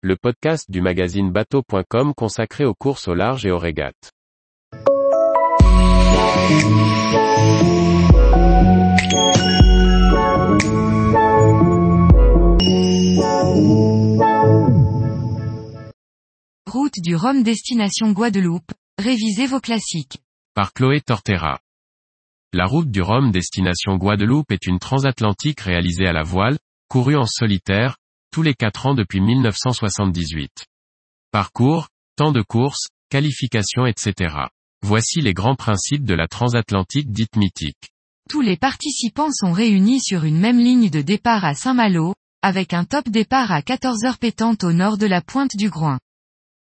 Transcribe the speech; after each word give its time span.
le 0.00 0.14
podcast 0.14 0.70
du 0.70 0.80
magazine 0.80 1.32
bateau.com 1.32 2.14
consacré 2.14 2.64
aux 2.64 2.74
courses 2.74 3.08
au 3.08 3.14
large 3.14 3.44
et 3.46 3.50
aux 3.50 3.58
régates. 3.58 4.12
Route 16.70 17.00
du 17.02 17.16
Rhum 17.16 17.42
destination 17.42 18.12
Guadeloupe, 18.12 18.70
révisez 18.98 19.46
vos 19.48 19.58
classiques. 19.58 20.18
Par 20.54 20.72
Chloé 20.74 21.00
Tortera. 21.00 21.58
La 22.52 22.66
route 22.66 22.92
du 22.92 23.02
Rhum 23.02 23.32
destination 23.32 23.96
Guadeloupe 23.96 24.52
est 24.52 24.66
une 24.68 24.78
transatlantique 24.78 25.60
réalisée 25.60 26.06
à 26.06 26.12
la 26.12 26.22
voile, 26.22 26.58
courue 26.88 27.16
en 27.16 27.26
solitaire, 27.26 27.96
tous 28.30 28.42
les 28.42 28.54
4 28.54 28.86
ans 28.86 28.94
depuis 28.94 29.20
1978. 29.20 30.50
Parcours, 31.30 31.88
temps 32.16 32.32
de 32.32 32.42
course, 32.42 32.88
qualification 33.10 33.86
etc. 33.86 34.34
Voici 34.82 35.20
les 35.20 35.34
grands 35.34 35.56
principes 35.56 36.04
de 36.04 36.14
la 36.14 36.28
transatlantique 36.28 37.10
dite 37.10 37.36
mythique. 37.36 37.90
Tous 38.28 38.40
les 38.40 38.56
participants 38.56 39.32
sont 39.32 39.52
réunis 39.52 40.00
sur 40.00 40.24
une 40.24 40.38
même 40.38 40.58
ligne 40.58 40.90
de 40.90 41.00
départ 41.00 41.44
à 41.44 41.54
Saint-Malo, 41.54 42.14
avec 42.42 42.74
un 42.74 42.84
top 42.84 43.08
départ 43.08 43.50
à 43.50 43.62
14 43.62 44.04
heures 44.04 44.18
pétantes 44.18 44.64
au 44.64 44.72
nord 44.72 44.98
de 44.98 45.06
la 45.06 45.22
pointe 45.22 45.56
du 45.56 45.70
Groin. 45.70 45.98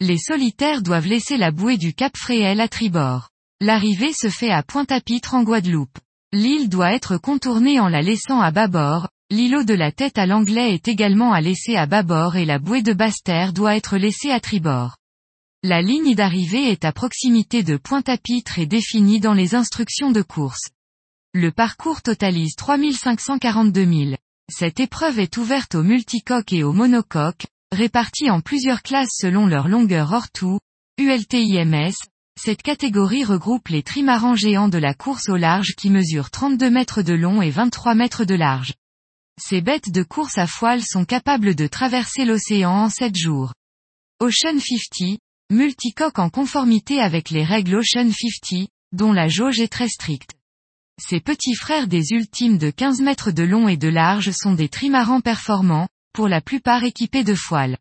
Les 0.00 0.18
solitaires 0.18 0.82
doivent 0.82 1.06
laisser 1.06 1.36
la 1.36 1.52
bouée 1.52 1.78
du 1.78 1.94
Cap 1.94 2.16
Fréhel 2.16 2.60
à 2.60 2.68
tribord. 2.68 3.28
L'arrivée 3.60 4.12
se 4.12 4.28
fait 4.28 4.50
à 4.50 4.64
Pointe-à-Pitre 4.64 5.34
en 5.34 5.44
Guadeloupe. 5.44 5.96
L'île 6.32 6.68
doit 6.68 6.92
être 6.92 7.16
contournée 7.16 7.78
en 7.78 7.88
la 7.88 8.02
laissant 8.02 8.40
à 8.40 8.50
bâbord, 8.50 9.08
l'îlot 9.32 9.64
de 9.64 9.72
la 9.72 9.90
tête 9.92 10.18
à 10.18 10.26
l'anglais 10.26 10.74
est 10.74 10.88
également 10.88 11.32
à 11.32 11.40
laisser 11.40 11.74
à 11.74 11.86
bâbord 11.86 12.36
et 12.36 12.44
la 12.44 12.58
bouée 12.58 12.82
de 12.82 12.92
basse-terre 12.92 13.54
doit 13.54 13.74
être 13.76 13.96
laissée 13.96 14.30
à 14.30 14.40
tribord. 14.40 14.98
La 15.62 15.80
ligne 15.80 16.14
d'arrivée 16.14 16.70
est 16.70 16.84
à 16.84 16.92
proximité 16.92 17.62
de 17.62 17.78
Pointe-à-Pitre 17.78 18.58
et 18.58 18.66
définie 18.66 19.20
dans 19.20 19.32
les 19.32 19.54
instructions 19.54 20.10
de 20.10 20.20
course. 20.20 20.68
Le 21.32 21.50
parcours 21.50 22.02
totalise 22.02 22.56
3542 22.56 23.84
000. 23.86 24.16
Cette 24.50 24.80
épreuve 24.80 25.18
est 25.18 25.38
ouverte 25.38 25.76
aux 25.76 25.82
multicoques 25.82 26.52
et 26.52 26.62
aux 26.62 26.74
monocoques, 26.74 27.46
répartis 27.70 28.28
en 28.28 28.42
plusieurs 28.42 28.82
classes 28.82 29.16
selon 29.16 29.46
leur 29.46 29.66
longueur 29.66 30.12
hors 30.12 30.30
tout, 30.30 30.58
ULTIMS, 30.98 31.94
cette 32.38 32.60
catégorie 32.60 33.24
regroupe 33.24 33.68
les 33.68 33.82
trimarans 33.82 34.34
géants 34.34 34.68
de 34.68 34.78
la 34.78 34.92
course 34.92 35.30
au 35.30 35.36
large 35.36 35.74
qui 35.78 35.88
mesurent 35.88 36.30
32 36.30 36.68
mètres 36.68 37.00
de 37.00 37.14
long 37.14 37.40
et 37.40 37.50
23 37.50 37.94
mètres 37.94 38.26
de 38.26 38.34
large. 38.34 38.74
Ces 39.40 39.62
bêtes 39.62 39.90
de 39.90 40.02
course 40.02 40.36
à 40.36 40.46
foile 40.46 40.82
sont 40.82 41.04
capables 41.04 41.54
de 41.54 41.66
traverser 41.66 42.24
l'océan 42.24 42.72
en 42.72 42.88
7 42.88 43.16
jours. 43.16 43.54
Ocean 44.20 44.58
50, 44.58 45.18
multicoque 45.50 46.18
en 46.18 46.28
conformité 46.28 47.00
avec 47.00 47.30
les 47.30 47.44
règles 47.44 47.76
Ocean 47.76 48.10
50, 48.10 48.68
dont 48.92 49.12
la 49.12 49.28
jauge 49.28 49.58
est 49.60 49.72
très 49.72 49.88
stricte. 49.88 50.34
Ces 51.00 51.20
petits 51.20 51.54
frères 51.54 51.88
des 51.88 52.12
ultimes 52.12 52.58
de 52.58 52.70
15 52.70 53.00
mètres 53.00 53.30
de 53.30 53.42
long 53.42 53.68
et 53.68 53.78
de 53.78 53.88
large 53.88 54.30
sont 54.32 54.52
des 54.52 54.68
trimarans 54.68 55.22
performants, 55.22 55.88
pour 56.12 56.28
la 56.28 56.42
plupart 56.42 56.84
équipés 56.84 57.24
de 57.24 57.34
foiles. 57.34 57.78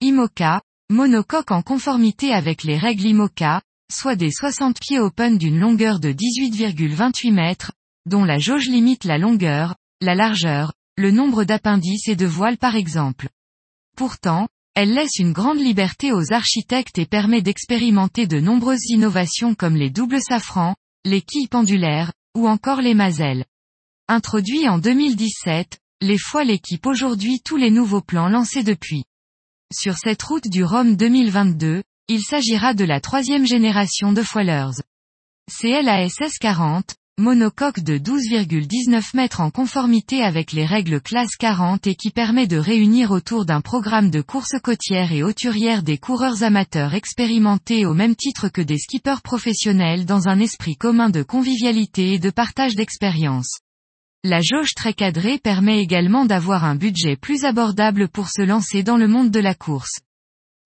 IMOCA, 0.00 0.60
monocoque 0.90 1.52
en 1.52 1.62
conformité 1.62 2.32
avec 2.32 2.64
les 2.64 2.76
règles 2.76 3.06
IMOCA, 3.06 3.62
soit 3.92 4.16
des 4.16 4.32
60 4.32 4.80
pieds 4.80 4.98
open 4.98 5.38
d'une 5.38 5.58
longueur 5.58 6.00
de 6.00 6.12
18,28 6.12 7.32
mètres, 7.32 7.72
dont 8.06 8.24
la 8.24 8.38
jauge 8.38 8.68
limite 8.68 9.04
la 9.04 9.18
longueur, 9.18 9.76
la 10.00 10.14
largeur, 10.14 10.72
le 11.00 11.10
nombre 11.10 11.44
d'appendices 11.44 12.08
et 12.08 12.16
de 12.16 12.26
voiles 12.26 12.58
par 12.58 12.76
exemple. 12.76 13.28
Pourtant, 13.96 14.48
elle 14.74 14.92
laisse 14.92 15.18
une 15.18 15.32
grande 15.32 15.58
liberté 15.58 16.12
aux 16.12 16.32
architectes 16.32 16.98
et 16.98 17.06
permet 17.06 17.42
d'expérimenter 17.42 18.26
de 18.26 18.38
nombreuses 18.38 18.84
innovations 18.90 19.54
comme 19.54 19.76
les 19.76 19.90
doubles 19.90 20.20
safrans, 20.20 20.76
les 21.04 21.22
quilles 21.22 21.48
pendulaires, 21.48 22.12
ou 22.36 22.46
encore 22.46 22.82
les 22.82 22.94
mazelles. 22.94 23.46
Introduit 24.08 24.68
en 24.68 24.78
2017, 24.78 25.78
les 26.02 26.18
foiles 26.18 26.50
équipent 26.50 26.86
aujourd'hui 26.86 27.40
tous 27.44 27.56
les 27.56 27.70
nouveaux 27.70 28.02
plans 28.02 28.28
lancés 28.28 28.62
depuis. 28.62 29.04
Sur 29.72 29.96
cette 29.96 30.22
route 30.22 30.48
du 30.48 30.64
Rhum 30.64 30.96
2022, 30.96 31.82
il 32.08 32.22
s'agira 32.22 32.74
de 32.74 32.84
la 32.84 33.00
troisième 33.00 33.46
génération 33.46 34.12
de 34.12 34.22
foilers. 34.22 34.82
CLASS 35.50 36.38
40, 36.40 36.94
monocoque 37.20 37.80
de 37.80 37.98
12,19 37.98 39.14
mètres 39.14 39.40
en 39.40 39.50
conformité 39.50 40.22
avec 40.22 40.52
les 40.52 40.66
règles 40.66 41.00
classe 41.00 41.36
40 41.36 41.86
et 41.86 41.94
qui 41.94 42.10
permet 42.10 42.46
de 42.46 42.56
réunir 42.56 43.10
autour 43.12 43.44
d'un 43.44 43.60
programme 43.60 44.10
de 44.10 44.22
course 44.22 44.58
côtière 44.62 45.12
et 45.12 45.22
hauturière 45.22 45.82
des 45.82 45.98
coureurs 45.98 46.42
amateurs 46.42 46.94
expérimentés 46.94 47.86
au 47.86 47.94
même 47.94 48.16
titre 48.16 48.48
que 48.48 48.62
des 48.62 48.78
skippers 48.78 49.20
professionnels 49.22 50.06
dans 50.06 50.28
un 50.28 50.40
esprit 50.40 50.76
commun 50.76 51.10
de 51.10 51.22
convivialité 51.22 52.14
et 52.14 52.18
de 52.18 52.30
partage 52.30 52.74
d'expérience. 52.74 53.60
La 54.24 54.40
jauge 54.40 54.74
très 54.74 54.94
cadrée 54.94 55.38
permet 55.38 55.80
également 55.80 56.24
d'avoir 56.24 56.64
un 56.64 56.74
budget 56.74 57.16
plus 57.16 57.44
abordable 57.44 58.08
pour 58.08 58.28
se 58.28 58.42
lancer 58.42 58.82
dans 58.82 58.96
le 58.96 59.08
monde 59.08 59.30
de 59.30 59.40
la 59.40 59.54
course. 59.54 60.00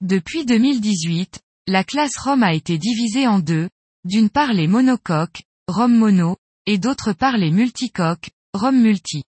Depuis 0.01 0.47
2018, 0.47 1.41
la 1.67 1.83
classe 1.85 2.17
ROM 2.17 2.43
a 2.43 2.55
été 2.55 2.79
divisée 2.79 3.27
en 3.27 3.41
deux, 3.41 3.69
d'une 4.05 4.31
part 4.31 4.53
les 4.53 4.67
monocoques, 4.67 5.43
ROM 5.67 5.97
mono, 5.97 6.37
et 6.67 6.79
d'autre 6.79 7.13
part 7.13 7.37
les 7.37 7.51
multicoques, 7.51 8.31
ROM 8.55 8.77
multi. 8.77 9.25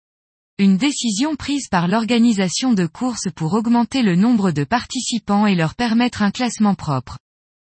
Une 0.60 0.78
décision 0.78 1.36
prise 1.36 1.68
par 1.68 1.88
l'organisation 1.88 2.74
de 2.74 2.86
courses 2.86 3.30
pour 3.36 3.54
augmenter 3.54 4.04
le 4.04 4.16
nombre 4.16 4.52
de 4.52 4.64
participants 4.64 5.48
et 5.48 5.56
leur 5.56 5.74
permettre 5.74 6.22
un 6.22 6.30
classement 6.30 6.76
propre. 6.76 7.18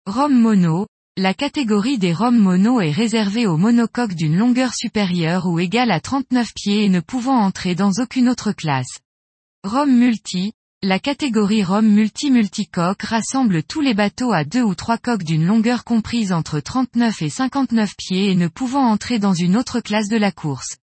ROM 0.05 0.33
mono, 0.33 0.87
la 1.17 1.33
catégorie 1.33 1.97
des 1.97 2.11
ROM 2.11 2.37
mono 2.37 2.81
est 2.81 2.91
réservée 2.91 3.47
aux 3.47 3.55
monocoques 3.55 4.15
d'une 4.15 4.35
longueur 4.35 4.73
supérieure 4.73 5.45
ou 5.45 5.59
égale 5.59 5.91
à 5.91 6.01
39 6.01 6.53
pieds 6.53 6.83
et 6.83 6.89
ne 6.89 6.99
pouvant 6.99 7.39
entrer 7.39 7.75
dans 7.75 7.91
aucune 7.99 8.27
autre 8.27 8.51
classe. 8.51 8.99
ROM 9.63 9.89
multi, 9.89 10.51
la 10.85 10.99
catégorie 10.99 11.63
ROM 11.63 11.83
multi-multicoque 11.83 13.01
rassemble 13.01 13.63
tous 13.63 13.81
les 13.81 13.95
bateaux 13.95 14.31
à 14.31 14.43
deux 14.43 14.61
ou 14.61 14.75
trois 14.75 14.99
coques 14.99 15.23
d'une 15.23 15.43
longueur 15.43 15.83
comprise 15.83 16.31
entre 16.31 16.59
39 16.59 17.23
et 17.23 17.29
59 17.29 17.95
pieds 17.97 18.29
et 18.29 18.35
ne 18.35 18.47
pouvant 18.47 18.85
entrer 18.85 19.17
dans 19.17 19.33
une 19.33 19.57
autre 19.57 19.79
classe 19.79 20.09
de 20.09 20.17
la 20.17 20.31
course. 20.31 20.77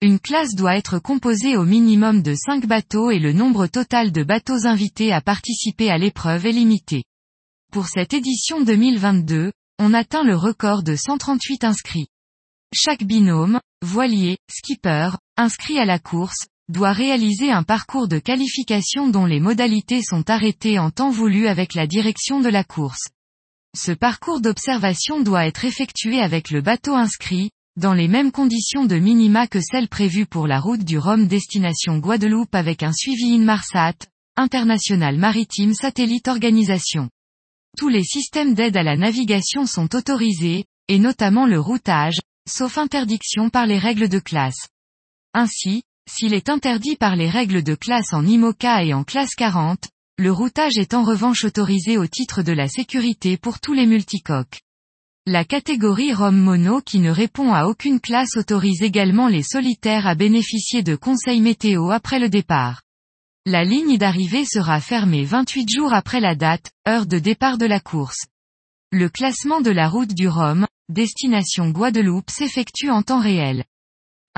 Une 0.00 0.18
classe 0.18 0.56
doit 0.56 0.76
être 0.76 0.98
composée 0.98 1.56
au 1.56 1.64
minimum 1.64 2.22
de 2.22 2.34
5 2.34 2.66
bateaux 2.66 3.12
et 3.12 3.20
le 3.20 3.32
nombre 3.32 3.68
total 3.68 4.10
de 4.10 4.24
bateaux 4.24 4.66
invités 4.66 5.12
à 5.12 5.20
participer 5.20 5.90
à 5.90 5.98
l'épreuve 5.98 6.44
est 6.46 6.52
limité. 6.52 7.04
Pour 7.72 7.86
cette 7.86 8.14
édition 8.14 8.62
2022, 8.62 9.52
on 9.78 9.94
atteint 9.94 10.24
le 10.24 10.34
record 10.34 10.82
de 10.82 10.96
138 10.96 11.62
inscrits. 11.62 12.08
Chaque 12.74 13.04
binôme, 13.04 13.60
voilier, 13.80 14.38
skipper, 14.50 15.10
inscrit 15.36 15.78
à 15.78 15.84
la 15.84 16.00
course, 16.00 16.48
doit 16.68 16.92
réaliser 16.92 17.52
un 17.52 17.62
parcours 17.62 18.08
de 18.08 18.18
qualification 18.18 19.08
dont 19.08 19.24
les 19.24 19.40
modalités 19.40 20.02
sont 20.02 20.28
arrêtées 20.28 20.78
en 20.78 20.90
temps 20.90 21.10
voulu 21.10 21.46
avec 21.46 21.74
la 21.74 21.86
direction 21.86 22.40
de 22.40 22.48
la 22.48 22.64
course. 22.64 23.08
Ce 23.76 23.92
parcours 23.92 24.40
d'observation 24.40 25.20
doit 25.20 25.46
être 25.46 25.64
effectué 25.64 26.20
avec 26.20 26.50
le 26.50 26.62
bateau 26.62 26.94
inscrit, 26.94 27.50
dans 27.76 27.92
les 27.92 28.08
mêmes 28.08 28.32
conditions 28.32 28.86
de 28.86 28.96
minima 28.96 29.46
que 29.46 29.60
celles 29.60 29.88
prévues 29.88 30.26
pour 30.26 30.46
la 30.46 30.58
route 30.58 30.82
du 30.82 30.98
Rhum 30.98 31.28
destination 31.28 31.98
Guadeloupe 31.98 32.54
avec 32.54 32.82
un 32.82 32.92
suivi 32.92 33.34
Inmarsat, 33.34 33.94
International 34.36 35.16
Maritime 35.18 35.74
Satellite 35.74 36.26
Organisation. 36.26 37.10
Tous 37.76 37.88
les 37.88 38.04
systèmes 38.04 38.54
d'aide 38.54 38.78
à 38.78 38.82
la 38.82 38.96
navigation 38.96 39.66
sont 39.66 39.94
autorisés, 39.94 40.64
et 40.88 40.98
notamment 40.98 41.46
le 41.46 41.60
routage, 41.60 42.18
sauf 42.48 42.78
interdiction 42.78 43.50
par 43.50 43.66
les 43.66 43.78
règles 43.78 44.08
de 44.08 44.18
classe. 44.18 44.68
Ainsi, 45.34 45.82
s'il 46.08 46.34
est 46.34 46.48
interdit 46.48 46.96
par 46.96 47.16
les 47.16 47.28
règles 47.28 47.62
de 47.62 47.74
classe 47.74 48.12
en 48.12 48.24
IMOCA 48.24 48.84
et 48.84 48.94
en 48.94 49.04
classe 49.04 49.34
40, 49.34 49.88
le 50.18 50.32
routage 50.32 50.78
est 50.78 50.94
en 50.94 51.02
revanche 51.02 51.44
autorisé 51.44 51.98
au 51.98 52.06
titre 52.06 52.42
de 52.42 52.52
la 52.52 52.68
sécurité 52.68 53.36
pour 53.36 53.60
tous 53.60 53.74
les 53.74 53.86
multicoques. 53.86 54.60
La 55.26 55.44
catégorie 55.44 56.14
ROM 56.14 56.36
mono 56.36 56.80
qui 56.80 57.00
ne 57.00 57.10
répond 57.10 57.52
à 57.52 57.66
aucune 57.66 58.00
classe 58.00 58.36
autorise 58.36 58.82
également 58.82 59.28
les 59.28 59.42
solitaires 59.42 60.06
à 60.06 60.14
bénéficier 60.14 60.82
de 60.82 60.94
conseils 60.94 61.40
météo 61.40 61.90
après 61.90 62.20
le 62.20 62.28
départ. 62.28 62.82
La 63.44 63.64
ligne 63.64 63.98
d'arrivée 63.98 64.44
sera 64.44 64.80
fermée 64.80 65.24
28 65.24 65.68
jours 65.68 65.92
après 65.92 66.20
la 66.20 66.34
date, 66.34 66.70
heure 66.88 67.06
de 67.06 67.18
départ 67.18 67.58
de 67.58 67.66
la 67.66 67.80
course. 67.80 68.26
Le 68.92 69.08
classement 69.08 69.60
de 69.60 69.70
la 69.70 69.88
route 69.88 70.14
du 70.14 70.28
Rhum, 70.28 70.66
destination 70.88 71.70
Guadeloupe 71.70 72.30
s'effectue 72.30 72.90
en 72.90 73.02
temps 73.02 73.20
réel. 73.20 73.64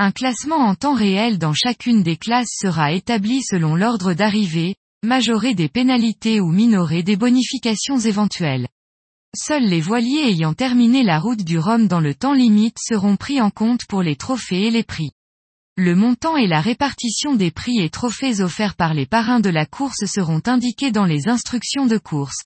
Un 0.01 0.11
classement 0.11 0.59
en 0.59 0.75
temps 0.75 0.93
réel 0.93 1.39
dans 1.39 1.51
chacune 1.51 2.03
des 2.03 2.15
classes 2.15 2.55
sera 2.57 2.93
établi 2.93 3.41
selon 3.43 3.75
l'ordre 3.75 4.13
d'arrivée, 4.13 4.75
majoré 5.03 5.55
des 5.55 5.67
pénalités 5.67 6.39
ou 6.39 6.53
minoré 6.53 7.03
des 7.03 7.17
bonifications 7.17 7.99
éventuelles. 7.99 8.69
Seuls 9.35 9.65
les 9.65 9.81
voiliers 9.81 10.29
ayant 10.29 10.53
terminé 10.53 11.03
la 11.03 11.19
route 11.19 11.43
du 11.43 11.59
Rhum 11.59 11.89
dans 11.89 11.99
le 11.99 12.15
temps 12.15 12.31
limite 12.31 12.77
seront 12.79 13.17
pris 13.17 13.41
en 13.41 13.49
compte 13.49 13.87
pour 13.87 14.01
les 14.01 14.15
trophées 14.15 14.67
et 14.67 14.71
les 14.71 14.83
prix. 14.83 15.11
Le 15.75 15.95
montant 15.95 16.37
et 16.37 16.47
la 16.47 16.61
répartition 16.61 17.35
des 17.35 17.51
prix 17.51 17.81
et 17.81 17.89
trophées 17.89 18.39
offerts 18.39 18.75
par 18.75 18.93
les 18.93 19.05
parrains 19.05 19.41
de 19.41 19.49
la 19.49 19.65
course 19.65 20.05
seront 20.05 20.41
indiqués 20.45 20.91
dans 20.91 21.03
les 21.03 21.27
instructions 21.27 21.87
de 21.87 21.97
course. 21.97 22.45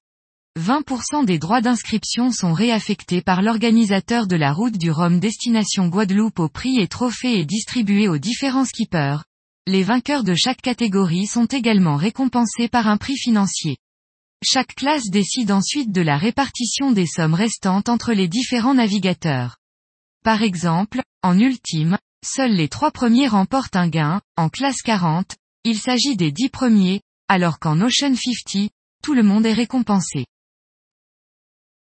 20% 0.59 1.25
des 1.25 1.39
droits 1.39 1.61
d'inscription 1.61 2.31
sont 2.31 2.53
réaffectés 2.53 3.23
par 3.23 3.41
l'organisateur 3.41 4.27
de 4.27 4.35
la 4.35 4.53
route 4.53 4.77
du 4.77 4.91
Rhum 4.91 5.19
destination 5.19 5.87
Guadeloupe 5.87 6.39
aux 6.39 6.47
prix 6.47 6.79
et 6.79 6.87
trophées 6.87 7.39
et 7.39 7.45
distribués 7.45 8.07
aux 8.07 8.19
différents 8.19 8.63
skippers. 8.63 9.23
Les 9.65 9.81
vainqueurs 9.81 10.23
de 10.23 10.35
chaque 10.35 10.61
catégorie 10.61 11.25
sont 11.25 11.47
également 11.47 11.95
récompensés 11.95 12.67
par 12.67 12.87
un 12.87 12.97
prix 12.97 13.17
financier. 13.17 13.77
Chaque 14.43 14.75
classe 14.75 15.09
décide 15.09 15.51
ensuite 15.51 15.91
de 15.91 16.01
la 16.01 16.17
répartition 16.17 16.91
des 16.91 17.07
sommes 17.07 17.33
restantes 17.33 17.89
entre 17.89 18.13
les 18.13 18.27
différents 18.27 18.75
navigateurs. 18.75 19.57
Par 20.23 20.43
exemple, 20.43 21.01
en 21.23 21.39
ultime, 21.39 21.97
seuls 22.23 22.53
les 22.53 22.69
trois 22.69 22.91
premiers 22.91 23.27
remportent 23.27 23.75
un 23.75 23.87
gain, 23.87 24.21
en 24.37 24.49
classe 24.49 24.83
40, 24.83 25.35
il 25.63 25.79
s'agit 25.79 26.15
des 26.15 26.31
dix 26.31 26.49
premiers, 26.49 27.01
alors 27.27 27.57
qu'en 27.57 27.81
Ocean 27.81 28.15
50, 28.15 28.69
tout 29.01 29.15
le 29.15 29.23
monde 29.23 29.47
est 29.47 29.53
récompensé. 29.53 30.25